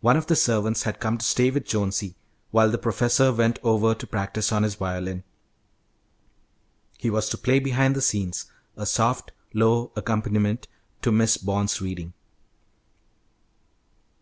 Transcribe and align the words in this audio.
One 0.00 0.16
of 0.16 0.28
the 0.28 0.34
servants 0.34 0.84
had 0.84 0.98
come 0.98 1.18
to 1.18 1.26
stay 1.26 1.50
with 1.50 1.66
Jonesy 1.66 2.16
while 2.52 2.70
the 2.70 2.78
professor 2.78 3.34
went 3.34 3.58
over 3.62 3.94
to 3.94 4.06
practise 4.06 4.50
on 4.50 4.62
his 4.62 4.76
violin. 4.76 5.24
He 6.96 7.10
was 7.10 7.28
to 7.28 7.36
play 7.36 7.58
behind 7.58 7.94
the 7.94 8.00
scenes, 8.00 8.46
a 8.78 8.86
soft, 8.86 9.30
low 9.52 9.92
accompaniment 9.94 10.68
to 11.02 11.12
Miss 11.12 11.36
Bond's 11.36 11.82
reading. 11.82 12.14